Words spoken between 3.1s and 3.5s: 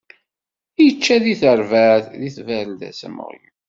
uɣyul.